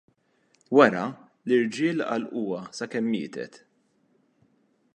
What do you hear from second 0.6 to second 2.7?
Wara, l-irġiel għallquha